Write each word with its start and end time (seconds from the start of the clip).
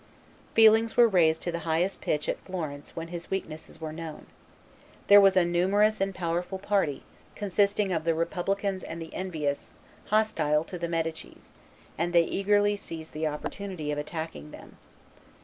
Feelings 0.55 0.97
were 0.97 1.07
raised 1.07 1.43
to 1.43 1.51
the 1.51 1.59
highest 1.59 2.01
pitch 2.01 2.27
at 2.27 2.39
Florence 2.39 2.95
when 2.95 3.09
his 3.09 3.29
weaknesses 3.29 3.79
were 3.79 3.93
known. 3.93 4.25
There 5.05 5.21
was 5.21 5.37
a 5.37 5.45
numerous 5.45 6.01
and 6.01 6.15
powerful 6.15 6.57
party, 6.57 7.03
consisting 7.35 7.91
of 7.93 8.03
the 8.03 8.15
republicans 8.15 8.81
and 8.83 8.99
the 8.99 9.13
envious, 9.13 9.73
hostile 10.05 10.63
to 10.63 10.79
the 10.79 10.87
Medicis; 10.89 11.51
and 11.99 12.13
they 12.13 12.23
eagerly 12.23 12.75
seized 12.75 13.13
the 13.13 13.27
opportunity 13.27 13.91
of 13.91 13.99
attacking 13.99 14.49
them. 14.49 14.77